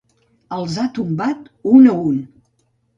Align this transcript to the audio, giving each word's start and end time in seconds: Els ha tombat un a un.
Els 0.57 0.79
ha 0.79 0.87
tombat 0.97 1.47
un 1.77 1.95
a 1.95 1.97
un. 2.11 2.21